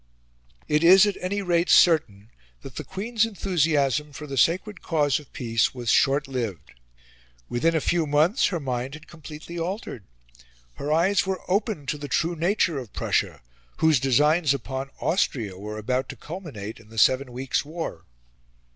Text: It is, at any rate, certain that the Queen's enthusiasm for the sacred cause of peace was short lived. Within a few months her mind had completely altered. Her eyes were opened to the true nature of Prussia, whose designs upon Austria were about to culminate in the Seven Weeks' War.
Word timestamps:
It 0.67 0.83
is, 0.83 1.05
at 1.05 1.15
any 1.21 1.43
rate, 1.43 1.69
certain 1.69 2.31
that 2.63 2.77
the 2.77 2.83
Queen's 2.83 3.23
enthusiasm 3.23 4.13
for 4.13 4.25
the 4.25 4.35
sacred 4.35 4.81
cause 4.81 5.19
of 5.19 5.31
peace 5.31 5.75
was 5.75 5.91
short 5.91 6.27
lived. 6.27 6.71
Within 7.49 7.75
a 7.75 7.79
few 7.79 8.07
months 8.07 8.47
her 8.47 8.59
mind 8.59 8.95
had 8.95 9.05
completely 9.07 9.59
altered. 9.59 10.05
Her 10.77 10.91
eyes 10.91 11.27
were 11.27 11.41
opened 11.47 11.87
to 11.89 11.99
the 11.99 12.07
true 12.07 12.35
nature 12.35 12.79
of 12.79 12.93
Prussia, 12.93 13.41
whose 13.77 13.99
designs 13.99 14.55
upon 14.55 14.89
Austria 14.99 15.55
were 15.55 15.77
about 15.77 16.09
to 16.09 16.15
culminate 16.15 16.79
in 16.79 16.89
the 16.89 16.97
Seven 16.97 17.31
Weeks' 17.31 17.63
War. 17.63 18.05